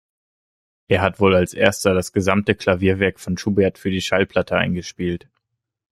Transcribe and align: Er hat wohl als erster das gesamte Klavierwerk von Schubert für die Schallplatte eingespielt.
Er 0.87 1.03
hat 1.03 1.19
wohl 1.19 1.35
als 1.35 1.53
erster 1.53 1.93
das 1.93 2.11
gesamte 2.11 2.55
Klavierwerk 2.55 3.19
von 3.19 3.37
Schubert 3.37 3.77
für 3.77 3.91
die 3.91 4.01
Schallplatte 4.01 4.55
eingespielt. 4.57 5.27